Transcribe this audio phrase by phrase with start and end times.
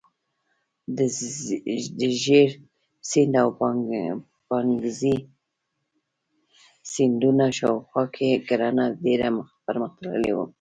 [1.99, 2.49] د ژیړ
[3.09, 3.49] سیند او
[4.49, 5.15] یانګزي
[6.91, 9.29] سیندونو شاوخوا کې کرنه ډیره
[9.65, 10.45] پرمختللې وه.